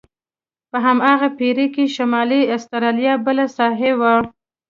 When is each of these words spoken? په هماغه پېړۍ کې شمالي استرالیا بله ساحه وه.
په 0.69 0.77
هماغه 0.85 1.29
پېړۍ 1.37 1.67
کې 1.75 1.93
شمالي 1.95 2.41
استرالیا 2.55 3.13
بله 3.25 3.45
ساحه 3.57 3.91
وه. 3.99 4.15